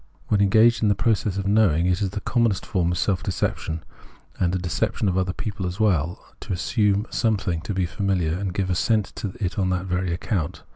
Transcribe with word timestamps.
When 0.29 0.41
engaged 0.41 0.81
in 0.81 0.89
the 0.89 0.95
process 0.95 1.37
of 1.37 1.45
knowing, 1.45 1.85
it 1.85 2.01
is 2.01 2.09
the 2.09 2.21
commonest 2.21 2.65
form 2.65 2.91
of 2.91 2.97
self 2.97 3.21
deception, 3.21 3.83
and 4.39 4.55
a 4.55 4.57
deception 4.57 5.07
of 5.07 5.15
other 5.15 5.31
people 5.31 5.67
as 5.67 5.79
well, 5.79 6.25
to 6.39 6.51
assume 6.53 7.05
something 7.11 7.61
to 7.61 7.73
be 7.75 7.85
famihar, 7.85 8.35
and 8.39 8.51
give 8.51 8.71
assent 8.71 9.15
to 9.17 9.35
it 9.39 9.59
on 9.59 9.69
that 9.69 9.85
very 9.85 10.11
account. 10.11 10.63